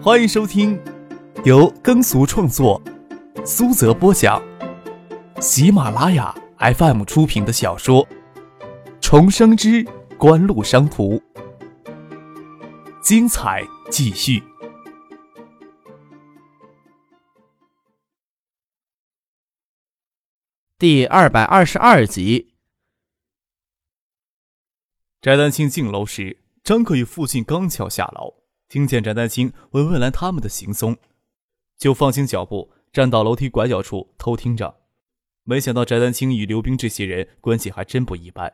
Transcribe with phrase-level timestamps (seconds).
[0.00, 0.80] 欢迎收听
[1.44, 2.80] 由耕俗创作、
[3.44, 4.40] 苏泽播讲、
[5.40, 8.06] 喜马拉雅 FM 出品的小说
[9.00, 9.84] 《重生之
[10.16, 11.16] 官路商途》，
[13.02, 14.40] 精彩继续，
[20.78, 22.54] 第二百二十二集。
[25.20, 28.37] 翟丹青进楼时，张克与父亲刚巧下楼。
[28.68, 30.98] 听见翟丹青问魏兰他们的行踪，
[31.78, 34.80] 就放轻脚步，站到楼梯拐角处偷听着。
[35.44, 38.52] 没想到翟丹青与刘冰这些人关系还真不一般，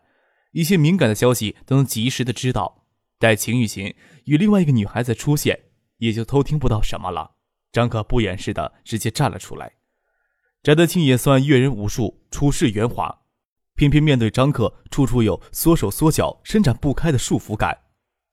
[0.52, 2.86] 一些敏感的消息都能及时的知道。
[3.19, 3.92] 待秦雨琴
[4.27, 5.64] 与另外一个女孩子出现，
[5.96, 7.33] 也就偷听不到什么了。
[7.72, 9.72] 张可不掩饰的直接站了出来。
[10.62, 13.22] 翟丹青也算阅人无数，处事圆滑，
[13.74, 17.84] 偏偏面对张克，处处有缩手缩脚、伸展不开的束缚感。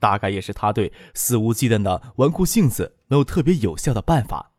[0.02, 4.52] 大概也是他对肆无忌惮的纨绔性子没有特别有效的办法。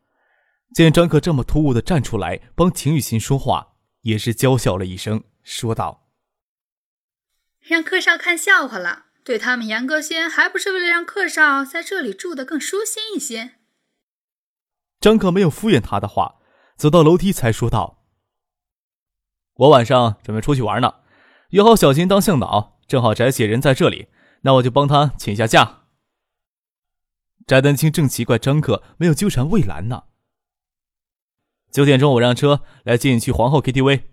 [0.72, 6.06] 见张克这么突兀的站出来帮秦雨欣说话，也是娇笑了一声，说道
[7.60, 13.56] ：“让客少看笑话了，对他们严格些，还不是为了让客少在这里住得更舒心一些？”
[15.00, 16.36] 张克没有敷衍他的话，
[16.76, 18.04] 走到楼梯才说道
[19.54, 21.00] ：“我晚上准备出去玩呢，
[21.50, 24.06] 约好小金当向导，正好翟姐人在这里。”
[24.42, 25.86] 那我就帮他请一下假。
[27.46, 30.04] 翟丹青正奇怪张克没有纠缠魏兰呢。
[31.72, 34.04] 九点钟我让车来接你去皇后 KTV。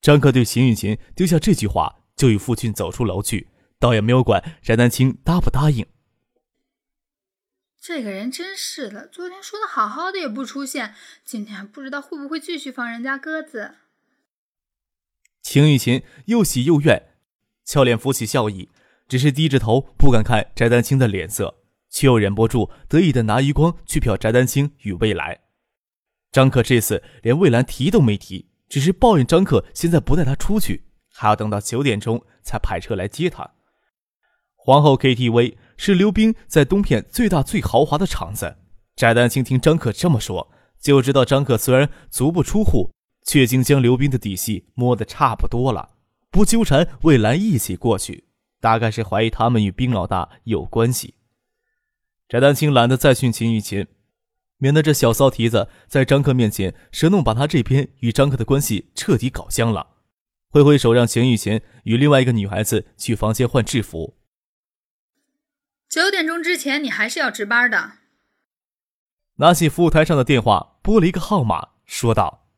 [0.00, 5.86] 张克对邢雨琴丢下这句话，就与父亲走出楼去，倒也没有管翟丹青答不答应。
[7.80, 13.76] 这个人真是的，昨天说的好好的也不出现，今天不知道会不会继续放人家鸽子。
[15.42, 17.14] 秦雨琴又喜又怨，
[17.64, 18.70] 俏脸浮起笑意。
[19.08, 21.54] 只是低着头，不敢看翟丹青的脸色，
[21.90, 25.38] 却又忍不住得意的拿余光去瞟翟丹青与魏兰。
[26.32, 33.52] 张克这次连魏兰提都没提，只是抱怨张克现在不带他出去，还要等到九点钟才派车来接他。
[34.56, 38.56] 皇后 KTV 是刘冰在东片最大最豪华的场子。
[38.96, 42.90] 翟丹青听张克这么说，就知道张克虽然足不出户，
[43.26, 45.90] 却已经将刘冰的底细摸得差不多了，
[46.30, 48.23] 不纠缠魏兰一起过去。
[48.64, 51.16] 大概是怀疑他们与冰老大有关系。
[52.30, 53.86] 翟丹青懒得再训秦玉琴，
[54.56, 59.98] 免得这小骚蹄子在张克面前舌弄，把他这边与张克的关系彻底搞僵了。
[60.48, 64.16] 挥挥手，让秦玉琴与另外一个女孩子去房间换制服。
[65.90, 67.98] 九点钟之前，你还是要值班的。
[69.34, 72.48] 拿起服务台上的电话，拨了一个号码，说道：“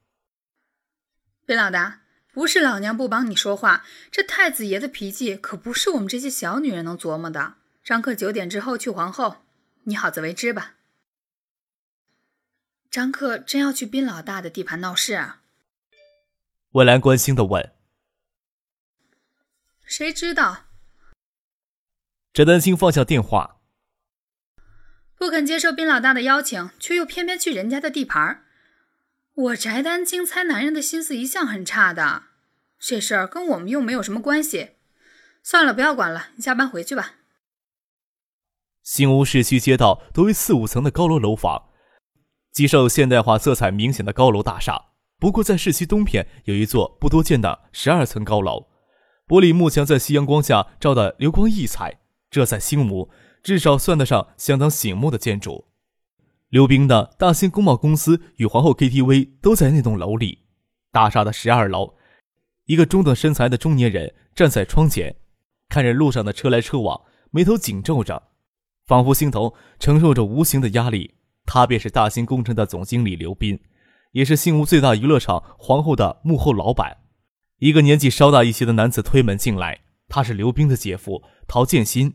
[1.44, 2.02] 冰老大。”
[2.36, 7.54] 不是老娘不帮你说话，这太子爷的脾气可不是我们这些小女人能琢磨的。
[7.82, 9.38] 张克九点之后去皇后，
[9.84, 10.74] 你好自为之吧。
[12.90, 15.40] 张克真要去宾老大的地盘闹事啊？
[16.72, 17.72] 魏兰关心的问。
[19.86, 20.66] 谁知道？
[22.34, 23.62] 翟丹青放下电话，
[25.16, 28.44] 不肯接受宾老大的邀请，却又偏偏去人家的地盘。
[29.36, 32.22] 我翟丹青猜男人的心思一向很差的，
[32.78, 34.70] 这事儿跟我们又没有什么关系。
[35.42, 37.16] 算了，不要管了，你下班回去吧。
[38.82, 41.68] 新屋市区街道都为四五层的高楼楼房，
[42.50, 44.86] 极受现代化色彩明显的高楼大厦。
[45.18, 48.68] 不过在市区东片有一座不多见的十二层高楼，
[49.28, 53.10] 玻璃幕墙在夕阳光下照得流光溢彩，这在新屋
[53.42, 55.65] 至少算得上相当醒目的建筑。
[56.56, 60.46] 刘冰的大兴工贸公司与皇后 KTV 都在那栋楼里。
[60.90, 61.98] 大厦的十二楼，
[62.64, 65.16] 一个中等身材的中年人站在窗前，
[65.68, 66.98] 看着路上的车来车往，
[67.30, 68.30] 眉头紧皱着，
[68.86, 71.16] 仿佛心头承受着无形的压力。
[71.44, 73.60] 他便是大兴工程的总经理刘斌，
[74.12, 77.02] 也是信屋最大娱乐场皇后的幕后老板。
[77.58, 82.14] 一个年纪稍大一些的男子推门进来，他是刘冰的姐夫陶建新。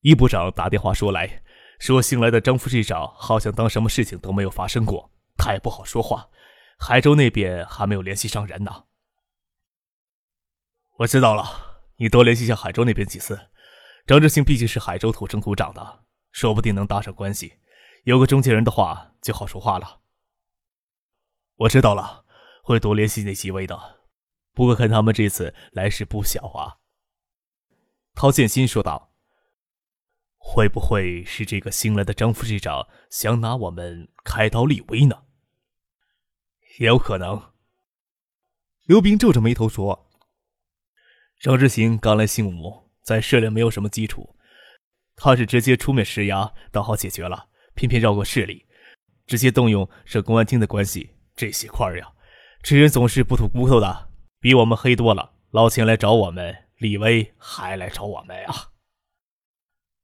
[0.00, 1.44] 易部长打电话说来。
[1.82, 6.30] 说新来的张副市长好像当什么事情都没有发生过，他也不好说话。
[6.78, 8.84] 海州那边还没有联系上人呢。
[10.98, 13.48] 我知道了，你多联系一下海州那边几次。
[14.06, 17.54] 张志兴毕竟是海州土生土长的，说不定能搭上关系。
[18.04, 20.02] 有个中间人的话就好说话了。
[21.56, 22.24] 我知道了，
[22.62, 24.04] 会多联系那几位的。
[24.54, 26.78] 不过看他们这次来势不小啊。
[28.14, 29.11] 陶建新说道。
[30.44, 35.22] 会不会是这个新来的张副市长想拿我们开刀立威呢？
[36.78, 37.52] 也有可能。
[38.84, 40.10] 刘冰皱着眉头说
[41.40, 44.36] ：“张之行刚来新武，在市里没有什么基础，
[45.14, 48.66] 他是直接出面施压，倒好解决了，偏偏绕过市里，
[49.26, 51.14] 直接动用省公安厅的关系。
[51.36, 52.12] 这些块儿呀，
[52.62, 54.10] 吃人总是不吐骨头的，
[54.40, 55.32] 比我们黑多了。
[55.50, 58.71] 老钱来找我们，李威还来找我们呀。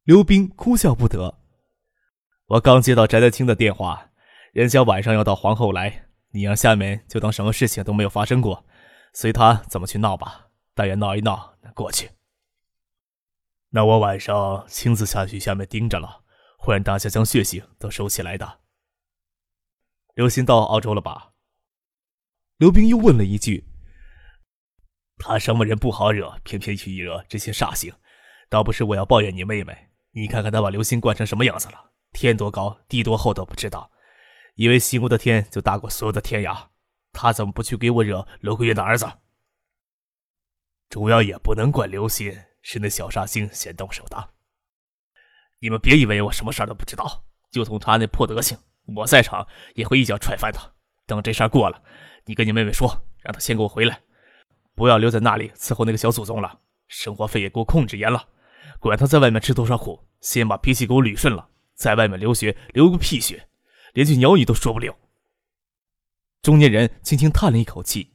[0.08, 1.38] 刘斌哭笑不得。
[2.46, 4.10] 我刚接到翟德清的电话，
[4.54, 8.64] 人家晚上要到皇后来，你让下面就当什么事情都没有发生过，
[9.12, 12.08] 随他怎么去闹吧，但愿闹一闹能过去。
[13.68, 16.24] 那我晚上亲自下去下面盯着了，
[16.56, 18.60] 会让大家将血性都收起来的。
[20.14, 21.32] 刘鑫到澳洲了吧？
[22.56, 23.68] 刘冰又问了一句
[25.20, 27.92] ：“他什么人不好惹，偏偏去惹这些煞星。
[28.48, 29.87] 倒不是我要抱怨你妹妹，
[30.18, 33.88] 你看看他把刘鑫惯成什么样子了，天多高地多厚都不知道，
[34.56, 36.70] 以为西屋的天就大过所有的天涯。
[37.12, 39.08] 他怎么不去给我惹罗桂月的儿子？
[40.88, 44.30] 主要也不能怪刘鑫，是那小煞星先动手的。
[45.60, 48.58] 你们别以为我什么事儿都不知道，就从他那破德行。”
[48.96, 50.68] 我在场也会一脚踹翻他。
[51.06, 51.80] 等这事儿过了，
[52.24, 52.88] 你跟你妹妹说，
[53.20, 54.00] 让她先给我回来，
[54.74, 56.58] 不要留在那里伺候那个小祖宗了。
[56.88, 58.26] 生活费也给我控制严了，
[58.78, 63.48] 管他在外面吃多少苦，先把脾气给我捋顺了，在外面留学留个屁学，
[63.92, 64.96] 连句鸟语都说不了。
[66.42, 68.12] 中年人轻轻叹了一口气。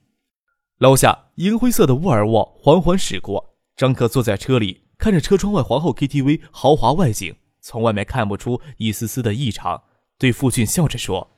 [0.78, 9.84] 楼下银灰色的沃尔沃缓缓驶过，张可坐在车里，看着车窗外皇后 KTV 豪华外景，从外面看不出一丝丝的异常。
[10.18, 11.36] 对傅俊笑着说：“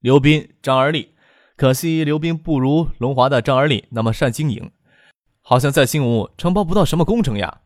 [0.00, 1.14] 刘斌、张二丽，
[1.56, 4.72] 可惜刘斌不如龙华的张二丽那么善经营，
[5.40, 7.60] 好像在新屋承包不到什么工程呀。”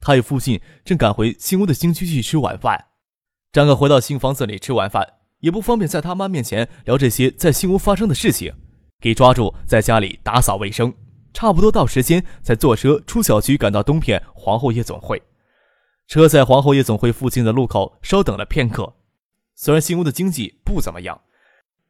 [0.00, 2.86] 他与父亲正赶回新屋的新区去吃晚饭。
[3.52, 8.52] 张哥回到新房子里吃晚饭，也不方便在他妈面前聊这些在新屋发生的事情，
[9.00, 10.92] 给抓住在家里打扫卫生。
[11.32, 15.22] 差不多到时间，才坐车出小区，赶到东片皇后夜总会。
[16.06, 18.94] 车在皇后夜总会附近的路口稍等了片刻。
[19.54, 21.22] 虽然新屋的经济不怎么样，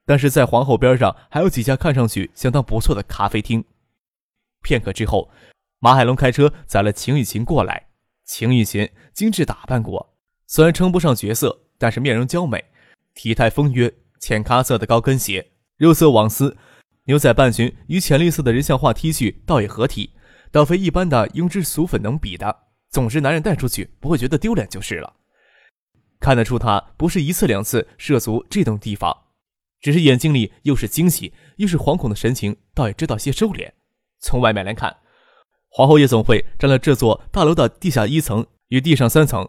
[0.05, 3.64] 但是在皇后边上还有几家看上去相当不错的咖啡厅。
[4.62, 5.31] 片刻之后，
[5.79, 7.86] 马海龙开车载了秦雨晴过来。
[8.26, 10.14] 秦雨晴精致打扮过，
[10.49, 12.64] 虽然称不上绝色，但是面容娇美，
[13.14, 16.56] 体态丰约，浅咖色的高跟鞋，肉色网丝
[17.05, 20.11] 牛仔半裙与浅绿色的人像化 T 恤倒也合体，
[20.50, 22.64] 倒非一般的英姿俗粉能比的。
[22.90, 25.14] 总之，男人带出去不会觉得丢脸就是了。
[26.19, 29.17] 看得出他不是一次两次涉足这种地方，
[29.81, 33.70] 只是眼睛里又是惊喜又是惶恐的神情，倒也知道些收敛。
[34.19, 34.96] 从外面来看，
[35.76, 39.46] 皇后夜总会占了这座大楼的地下一层与地上三层，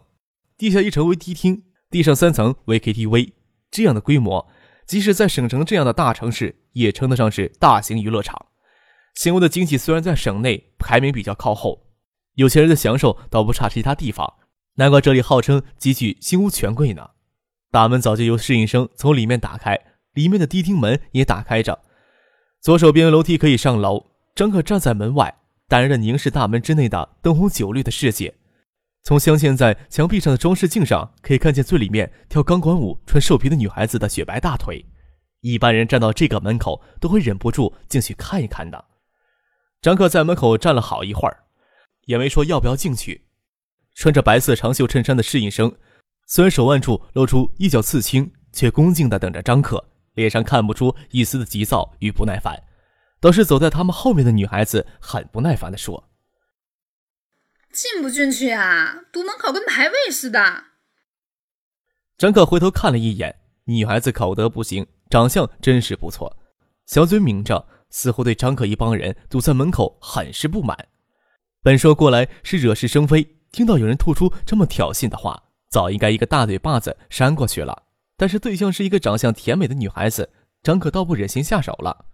[0.58, 3.32] 地下一层为迪厅，地上三层为 KTV。
[3.70, 4.46] 这样的规模，
[4.86, 8.44] 即使在省城这样的大城市，也称得上是大型娱乐场。
[9.14, 11.86] 新屋的经济虽然在省内排名比较靠后。
[12.34, 14.30] 有钱人的享受倒不差其他地方，
[14.74, 17.08] 难怪这里号称极具新屋权贵呢。
[17.70, 19.80] 大门早就由侍应生从里面打开，
[20.12, 21.80] 里面的迪厅门也打开着，
[22.60, 24.10] 左手边楼梯可以上楼。
[24.34, 25.34] 张可站在门外，
[25.68, 28.34] 淡然的凝视大门之内的灯红酒绿的世界。
[29.02, 34.84] 从镶嵌在墙壁上的装饰镜上，可以看见最里面跳钢管舞、穿兽皮的女孩子的雪白大腿。
[35.40, 38.84] 一般人站到这个门口，都会忍不住进去看一看的。
[39.80, 41.44] 张克在门口站了好一会儿。
[42.06, 43.26] 也没说要不要进去。
[43.94, 45.70] 穿着白色长袖衬衫的侍应生，
[46.26, 49.84] 虽然手腕处露出一角刺青，却恭敬地等着张克，
[50.14, 52.58] 脸上看不出一丝的急躁与不耐烦。
[53.20, 56.08] 倒是走在他们后面的女孩子很不耐烦地说
[57.72, 59.04] ：“进不进去啊？
[59.12, 60.64] 堵门口跟排位似的。”
[62.16, 66.36] 张可回头看了一眼，女孩子口德不行，长相真是不错，
[66.86, 70.88] 小嘴抿着，似乎对张可一帮人堵在门口很是不满。
[71.62, 77.84] 本说过来是惹是生非，听到有人吐出这么挑衅的话，早应该一个大嘴巴子扇过去了。
[78.16, 80.30] 但是对象是一个长相甜美的女孩子，
[80.62, 82.06] 张可倒不忍心下手了，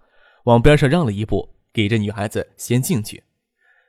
[0.45, 3.25] 往边上让了一步，给这女孩子先进去。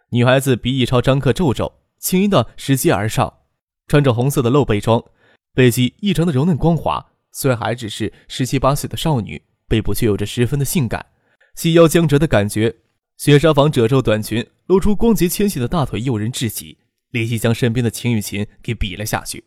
[0.10, 3.42] 女孩子鼻翼朝张克皱皱，轻盈的拾阶而上，
[3.88, 5.04] 穿着红色的露背装，
[5.54, 7.06] 背肌异常的柔嫩光滑。
[7.32, 11.06] 虽然还只是十七八岁的少女，背部却有着十分的性感，
[11.56, 12.74] 细腰将折的感觉。
[13.18, 16.78] 雪纱纺褶皱短裙露出光洁纤细的大腿，诱人至极，
[17.12, 19.44] 立即将身边的秦雨琴给比了下去。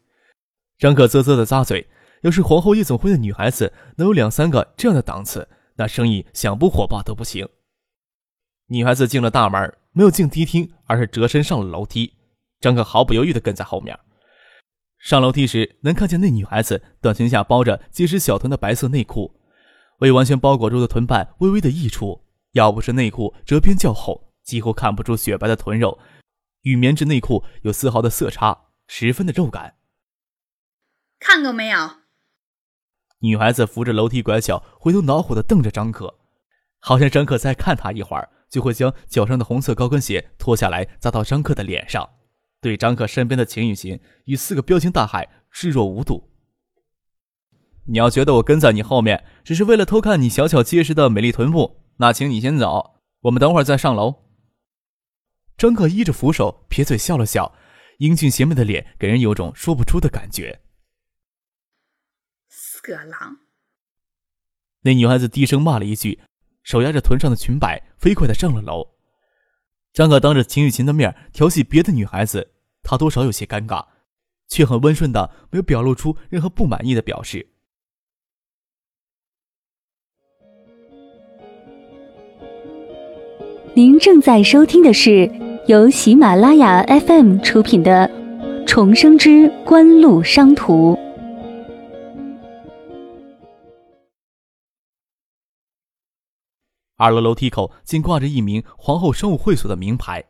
[0.78, 1.88] 张可啧啧的咂嘴，
[2.22, 5.48] 要是皇后夜总会的女孩子能有两三个这样的档次，
[5.78, 7.48] 那生意想不火爆都不行。
[8.66, 12.14] 女孩子进了大门，没有进迪厅，而是折身上了楼梯。
[12.60, 13.98] 张可毫不犹豫地跟在后面。
[14.98, 19.40] 上楼梯时，能看见那女孩子短裙下包着结实小臀的白色内裤，
[20.00, 22.24] 未完全包裹住的臀瓣微微的溢出。
[22.52, 25.98] 要不是内裤折边较厚，几乎看不出雪白的臀肉，
[26.62, 29.76] 与棉质内裤有丝毫的色差，十分的肉感。
[31.20, 31.78] 看够没有？
[33.20, 36.14] 女孩子扶着楼梯拐角，回头恼火的瞪着张可，
[36.78, 42.08] 好像张可再看她一会儿，就会将脚上的红色高跟鞋脱下来砸到张可的脸上。
[42.60, 46.30] 对张可身边的秦雨欣与四个彪形大汉视若无睹。
[47.86, 54.14] 你要觉得我跟在你后面只是为了偷看你小巧结实的美丽臀部，那请你先走，我们等会儿再上楼。
[55.56, 57.52] 张可依着扶手，撇嘴笑了笑，
[57.98, 60.60] 英俊邪魅的脸给人有种说不出的感觉。
[62.88, 63.36] 色狼！
[64.80, 66.20] 那女孩子低声骂了一句，
[66.62, 68.88] 手压着臀上的裙摆，飞快的上了楼。
[69.92, 72.52] 张可当着秦雨晴的面调戏别的女孩子，
[72.82, 73.84] 他多少有些尴尬，
[74.48, 77.46] 却很温顺的没有表露出任何不满意的表示。
[83.74, 85.30] 您正在收听的是
[85.66, 88.08] 由喜马拉雅 FM 出品的
[88.66, 90.94] 《重生之官路商途》。
[96.98, 100.24] 二楼楼梯口竟挂着一名皇后商务会所的名牌，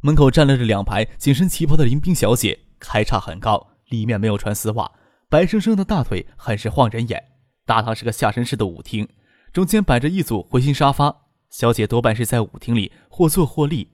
[0.00, 4.92] 门口站了着两排紧身旗袍的迎宾小姐，开叉很高，里面没有穿丝袜，
[5.28, 7.20] 白生生的大腿很是晃人眼。
[7.66, 9.08] 大堂是个下沉式的舞厅，
[9.52, 11.26] 中间摆着一组回形沙发。
[11.50, 13.88] 小姐多半是在舞厅里或坐或立，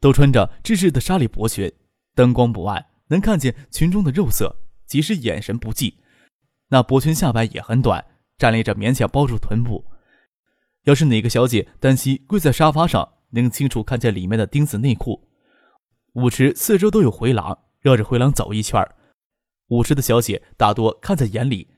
[0.00, 1.72] 都穿着制式的纱里薄裙，
[2.14, 4.54] 灯光不暗，能看见裙中的肉色，
[4.86, 5.98] 即使眼神不济，
[6.68, 8.04] 那薄裙下摆也很短，
[8.38, 9.84] 站立着勉强包住臀部。
[10.84, 15.28] 要是哪个小姐单膝跪在沙发上，能清楚看见里面的钉子内裤。
[16.14, 18.86] 舞池四周都有回廊，绕着回廊走一圈
[19.68, 21.68] 舞池的小姐大多看在眼里，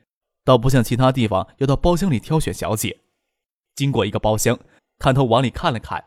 [0.44, 3.00] 倒不像其他地方要到包厢里挑选小姐。
[3.74, 4.58] 经过一个包厢。
[4.96, 6.02] 探头往里看了看，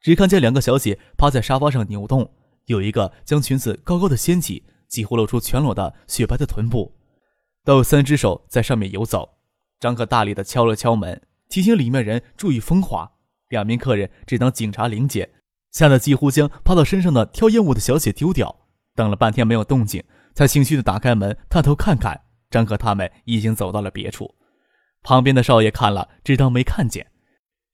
[0.00, 2.28] 只看见两个小姐趴在沙发上扭动，
[2.64, 6.90] 有一个将裙子高高的掀起，几乎露出全裸的雪白的臀部，
[7.62, 9.28] 都有三只手在上面游走。
[9.78, 11.20] 张可大力的敲了敲门，
[11.52, 13.12] 提醒里面人注意风化。
[13.50, 15.28] 两名客人只当警察临检，
[15.70, 18.60] 吓得几乎将趴到身上的挑烟雾的小姐丢掉。
[18.94, 20.02] 等了半天没有动静，
[20.34, 22.18] 才心虚的打开门，探头看看，
[22.50, 24.34] 张可他们已经走到了别处。
[25.02, 27.06] 旁边的少爷看了，只当没看见。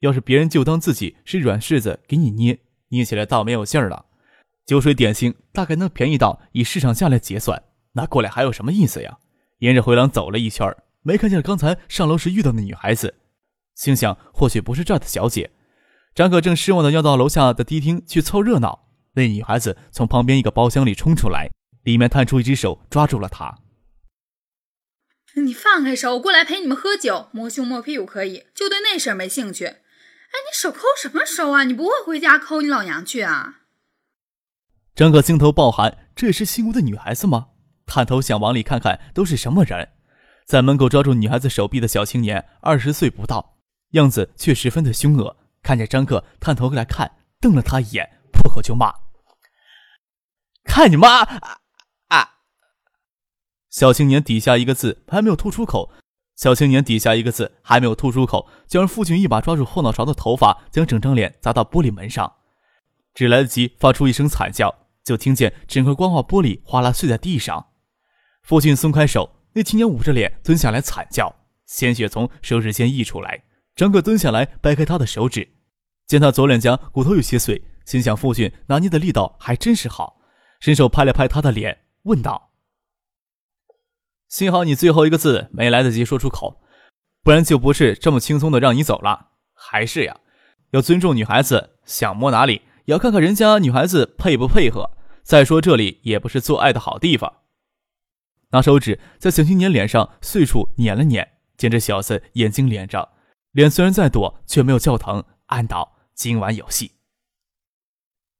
[0.00, 2.58] 要是别人就当自己是软柿子给你捏，
[2.88, 4.06] 捏起来倒没有劲儿了。
[4.66, 9.18] 酒水点心大概能便宜到以市场价来结算，拿过来还有什么意思呀？
[9.58, 10.68] 沿着回廊走了一圈，
[11.02, 13.14] 没看见刚才上楼时遇到的女孩子，
[13.78, 15.52] 心想或许不是这儿的小姐。
[16.12, 21.48] 张可正失望的要到楼下的迪厅去凑热闹，那女孩子从旁边一个包厢里冲出来，
[21.84, 23.60] 里面探出一只手抓住了他。
[25.36, 29.66] 你放开手，我过来陪你们喝酒，摸胸摸屁股可以，就对那事儿没兴趣。
[29.66, 31.62] 哎，你手抠什么手啊？
[31.62, 33.60] 你不会回家抠你老娘去啊？
[34.96, 37.50] 张可心头暴寒，这是姓吴的女孩子吗？
[37.86, 39.90] 探头想往里看看，都是什么人？
[40.44, 43.57] 在门口抓住女孩子手臂的小青年，二十岁不到，
[43.90, 45.36] 样子却十分的凶恶。
[45.62, 48.94] 看见张克探头过来看，瞪了他一眼，破口就骂
[50.64, 51.22] ：“看你妈！”
[52.08, 52.36] 啊！
[53.68, 55.92] 小青年底下一个字还没有吐出口。
[56.36, 62.32] 小青年底下一个字还没有吐出口，就让父亲一把抓住后脑勺的头发，将整张脸砸到玻璃门上。
[63.12, 67.66] 只来得及发出一声惨叫，就听见整块光滑玻璃哗啦碎在地上。
[68.42, 71.34] 父亲松开手，那青年捂着脸蹲下来惨叫，
[71.66, 73.42] 鲜血从手指间溢出来。
[73.78, 75.48] 张可蹲下来掰开他的手指，
[76.04, 80.20] 见他左脸颊骨头有些碎，心想父亲拿捏的力道还真是好，
[80.58, 82.50] 伸手拍了拍他的脸，问道。
[84.26, 86.60] 幸好你最后一个字没来得及说出口，
[87.22, 89.28] 不然就不是这么轻松的让你走了。
[89.54, 90.18] 还是呀，
[90.70, 94.90] 要尊重女孩子，想摸哪里也要看看人家女孩子配不配合。
[95.22, 97.42] 再说这里也不是做爱的好地方。
[98.50, 103.12] 拿手指在小青年脸上碎处捻了捻，见这小子眼睛连着，
[103.58, 106.92] 脸虽然在躲，却没有叫疼，暗道今晚有戏。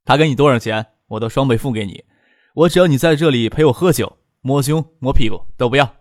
[0.05, 2.05] 他给你多少钱，我都双倍付给你。
[2.55, 4.19] 我只要你在这里陪我喝酒。
[4.43, 5.97] 摸胸摸屁股都不要。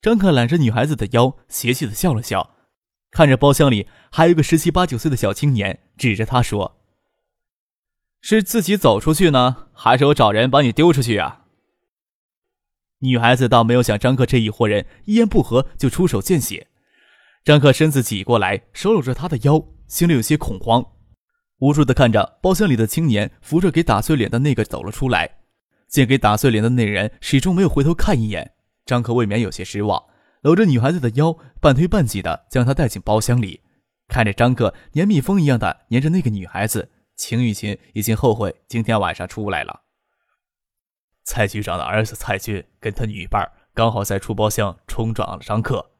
[0.00, 2.56] 张克揽着女孩子的腰，邪气的笑了笑，
[3.10, 6.80] 看着包厢里还有一个十七八九岁的小青年，指着他说
[8.22, 11.44] ：“是自己走出去呢，还是我找人把你丢出去啊？”
[13.04, 16.68] 女孩子倒没有想张克这一伙人一言不合就出手见血。
[17.44, 20.82] 张克身子挤过来，手搂着她的腰，心里有些恐慌，
[21.58, 25.40] 无助的看着包厢里的青年扶着给打碎脸的那个走了出来。
[25.86, 28.54] 见给打碎脸的那人始终没有回头看一眼，
[28.86, 30.02] 张克未免有些失望，
[30.40, 33.60] 搂着女孩子的腰，半推半挤的将她带进包厢里。
[34.08, 39.82] 看着张克黏蜜蜂一样的黏着那个女孩子，秦雨晴已经后悔今天晚上出来了。
[41.24, 45.90] 蔡局长的儿子蔡军跟他女伴刚好在出包厢冲撞了张克，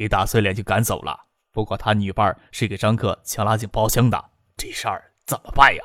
[0.00, 1.26] 给打碎脸就赶走了。
[1.52, 5.82] 不过他女伴是给张克强拉进包厢的，这事儿怎么办呀？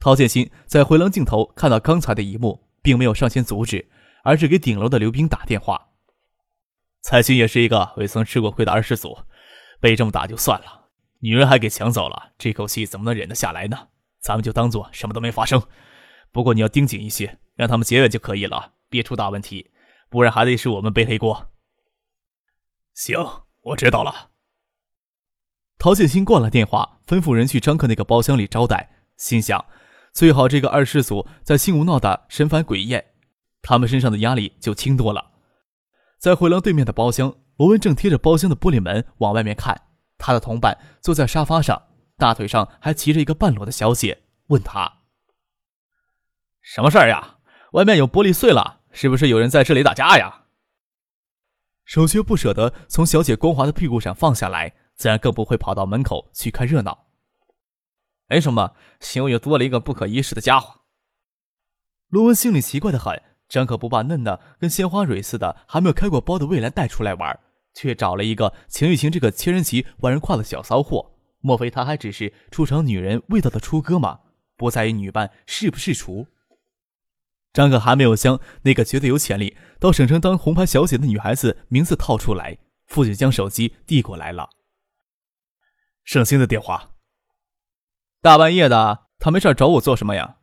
[0.00, 3.88] 陶建新在回廊镜头看到刚才的一幕，并没有上前阻止，
[4.24, 5.90] 而是给顶楼的刘冰打电话。
[7.00, 9.16] 蔡军也是一个未曾吃过亏的二世祖，
[9.78, 10.88] 被这么打就算了，
[11.20, 13.86] 女人还给抢走了，这口气怎么能忍得下来呢？
[14.18, 15.62] 咱们就当做什么都没发生。
[16.32, 19.70] 不过你要盯紧一些，让他们结怨就可以了，别出大问题，
[20.10, 21.53] 不然还得是我们背黑锅。
[22.94, 23.18] 行，
[23.60, 24.30] 我知道了。
[25.78, 29.64] 陶建新挂了电话，吩咐人去张克那个包厢里招待，心想
[30.12, 33.04] 最好这个二世祖在新屋闹得神烦鬼厌，
[33.60, 35.32] 他们身上的压力就轻多了。
[36.18, 39.88] 在回廊对面的包厢，罗文正贴着包厢的玻璃门往外面看。
[40.16, 41.82] 他的同伴坐在沙发上，
[42.16, 45.00] 大腿上还骑着一个半裸的小姐，问他
[46.62, 47.38] ：“什么事儿呀？
[47.72, 50.42] 外面有玻璃碎了，是不是有人在这里打架呀？”
[51.84, 57.06] 手却不舍得从小姐光滑的屁股上放下来，自然更不会跑到门口去看热闹。
[58.28, 60.80] 没什么，新又多了一个不可一世的家伙。
[62.08, 63.20] 罗文心里奇怪的很。
[63.46, 67.38] 张可不把嫩的跟鲜花蕊似的还没有开过包的未来带出来玩，
[67.74, 71.12] 却找了一个秦玉晴这个千人骑万人跨的小骚货。
[71.40, 74.20] 莫非他还只是出场女人味道的出哥吗？
[74.56, 76.26] 不在于女伴是不是厨。
[77.54, 84.50] 张可还没有将那个绝对有潜力到省城当红牌小姐的女孩子名字套出来，父亲将手机递过来了。
[86.04, 86.90] 盛兴的电话。
[88.20, 90.38] 大半夜的，他没事找我做什么呀？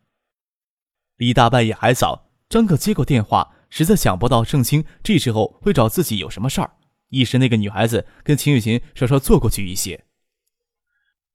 [1.18, 2.32] 离大半夜还早。
[2.48, 6.78] 张可接过电话，实在想不到盛清这时候会找自己有什么事儿。
[7.10, 10.06] 一时那个女孩子跟秦雨晴稍稍坐过去一些。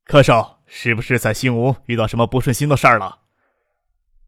[0.05, 3.21] 柯少是不是在新屋遇到什么不顺心的事儿了？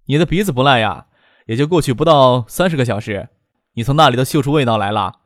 [0.06, 1.07] 你的鼻子不赖呀，
[1.48, 3.30] 也就过去不到三十个小时，
[3.72, 5.20] 你从那里都嗅出味道来了。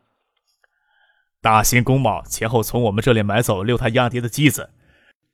[1.41, 4.71] 大兴工贸前后从我们这里买走六台压碟的机子，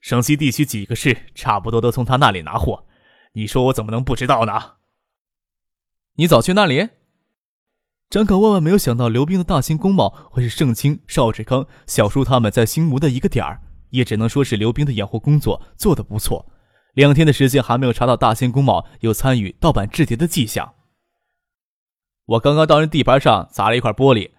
[0.01, 2.87] 省西地区几个市差不多都从他那里拿货，
[3.35, 4.77] 你说我怎么能不知道呢？
[6.15, 6.89] 你早去那里？
[8.09, 13.61] 张可万万没有想到刘冰的大兴工贸会是盛清、邵志康、小叔他们在新吴的一个点儿，
[13.91, 16.51] 也只能说是刘冰的掩护工作做得不错。
[16.95, 20.73] 两天的时间还没有查到大兴工贸有参与盗版制碟的迹象。
[22.29, 24.33] 我刚刚到人地盘上砸了一块玻璃，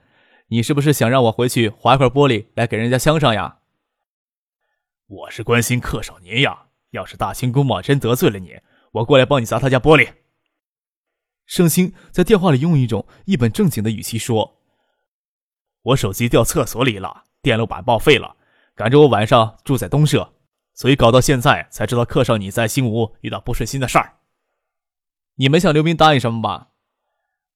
[0.49, 3.61] 你是不是想让我回去划一块玻璃来给人家镶上呀？
[5.07, 8.59] 我是关心客少您呀，要是大兴工贸真得罪了你，
[8.91, 10.13] 我过来帮你砸他家玻璃。
[11.47, 14.59] 盛兴在电话里用一种一本正经的语气说
[15.81, 18.37] ：“我手机掉厕所里了，电路板报废了，
[18.75, 20.35] 赶着我晚上住在东社，
[20.75, 24.19] 所以搞到现在才知道客少你在新吴遇到不顺心的事儿。
[25.37, 26.68] 你没向刘斌答应什么吧？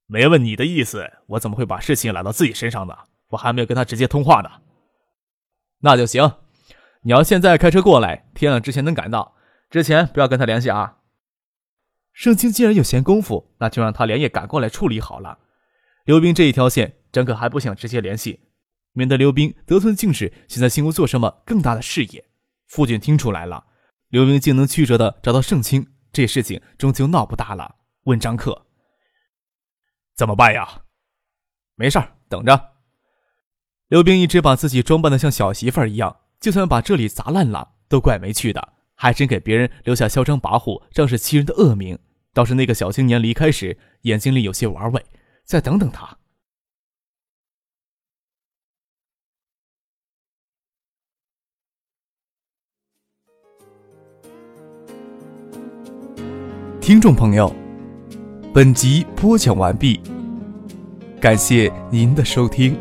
[0.05, 2.95] 没问你的意思，我怎么会把事情揽到自己身上呢？
[3.29, 4.49] 我还没有跟他直接通话呢。
[5.79, 6.33] 那就行，
[7.01, 9.35] 你要现在开车过来，天亮之前能赶到，
[9.69, 10.97] 之前不要跟他联系啊。”
[12.13, 15.39] 盛清既然有闲工夫，那就让他连夜赶过来处理好了。
[16.05, 18.41] 刘冰这一条线，张可还不想直接联系，
[18.91, 22.25] 免得刘冰得寸进尺，想在新屋做什么更大的事业。
[22.67, 23.65] 父亲听出来了，
[24.09, 27.77] 刘冰竟能曲折的找到盛清，这事情终究闹不大了。
[28.03, 28.67] 问张克
[30.15, 30.83] ：“怎么办呀
[31.75, 32.73] ？”“没事儿，等着。”
[33.89, 38.73] 刘冰一直把自己装扮的像小媳妇儿一样，就算把这里砸烂了，都怪没趣的。
[38.95, 41.97] 还真给别人留下嚣张跋扈、仗势欺人的恶名。
[42.31, 45.05] 倒是那个小青年离开时，眼睛里有些玩味。
[45.43, 46.17] 再等等他。
[56.79, 57.53] 听众朋友，
[58.53, 59.99] 本集播讲完毕，
[61.19, 62.77] 感谢您的收听。